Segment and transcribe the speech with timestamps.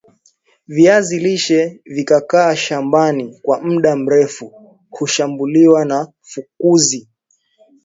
[0.67, 4.49] viazi lishe vikikaa shamaban kwa mda meru
[4.89, 7.09] hushambuliwa na fukuzi